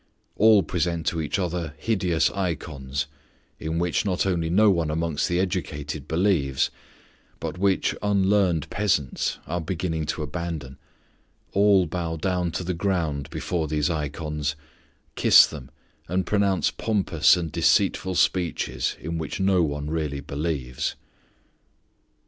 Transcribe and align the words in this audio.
All 0.35 0.63
present 0.63 1.05
to 1.05 1.21
each 1.21 1.37
other 1.37 1.75
hideous 1.77 2.31
ikons 2.31 3.05
in 3.59 3.77
which 3.77 4.03
not 4.03 4.25
only 4.25 4.49
no 4.49 4.71
one 4.71 4.89
amongst 4.89 5.29
the 5.29 5.39
educated 5.39 6.07
believes, 6.07 6.71
but 7.39 7.59
which 7.59 7.93
unlearned 8.01 8.67
peasants 8.71 9.37
are 9.45 9.61
beginning 9.61 10.07
to 10.07 10.23
abandon; 10.23 10.79
all 11.51 11.85
bow 11.85 12.15
down 12.15 12.49
to 12.53 12.63
the 12.63 12.73
ground 12.73 13.29
before 13.29 13.67
these 13.67 13.91
ikons, 13.91 14.55
kiss 15.13 15.45
them, 15.45 15.69
and 16.07 16.25
pronounce 16.25 16.71
pompous 16.71 17.37
and 17.37 17.51
deceitful 17.51 18.15
speeches 18.15 18.97
in 18.99 19.19
which 19.19 19.39
no 19.39 19.61
one 19.61 19.87
really 19.87 20.19
believes. 20.19 20.95